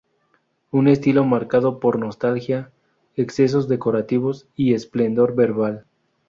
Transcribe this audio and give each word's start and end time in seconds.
Un 0.71 0.87
estilo 0.87 1.23
marcado 1.25 1.79
por 1.79 1.99
nostalgia, 1.99 2.71
excesos 3.15 3.67
decorativos 3.67 4.47
y 4.55 4.73
esplendor 4.73 5.35
verbal. 5.35 5.85